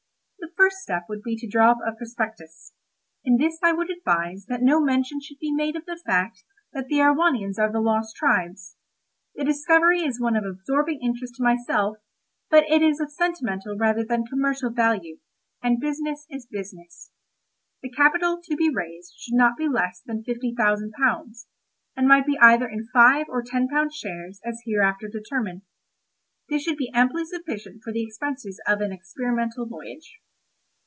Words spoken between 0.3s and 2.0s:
The first step would be to draw up a